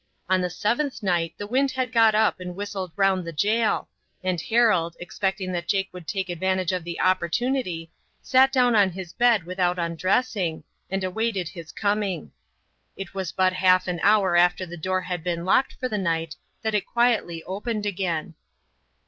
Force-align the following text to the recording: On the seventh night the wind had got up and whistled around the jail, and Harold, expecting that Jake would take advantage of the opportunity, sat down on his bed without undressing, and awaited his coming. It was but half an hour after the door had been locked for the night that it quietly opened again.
On 0.27 0.41
the 0.41 0.49
seventh 0.49 1.03
night 1.03 1.35
the 1.37 1.45
wind 1.45 1.69
had 1.73 1.91
got 1.91 2.15
up 2.15 2.39
and 2.39 2.55
whistled 2.55 2.91
around 2.97 3.23
the 3.23 3.31
jail, 3.31 3.87
and 4.23 4.41
Harold, 4.41 4.97
expecting 4.99 5.51
that 5.51 5.67
Jake 5.67 5.89
would 5.91 6.07
take 6.07 6.27
advantage 6.27 6.71
of 6.71 6.83
the 6.83 6.99
opportunity, 6.99 7.91
sat 8.19 8.51
down 8.51 8.75
on 8.75 8.89
his 8.89 9.13
bed 9.13 9.43
without 9.43 9.77
undressing, 9.77 10.63
and 10.89 11.03
awaited 11.03 11.49
his 11.49 11.71
coming. 11.71 12.31
It 12.97 13.13
was 13.13 13.31
but 13.31 13.53
half 13.53 13.87
an 13.87 13.99
hour 14.01 14.35
after 14.35 14.65
the 14.65 14.75
door 14.75 15.01
had 15.01 15.23
been 15.23 15.45
locked 15.45 15.73
for 15.73 15.87
the 15.87 15.99
night 15.99 16.35
that 16.63 16.73
it 16.73 16.87
quietly 16.87 17.43
opened 17.43 17.85
again. 17.85 18.33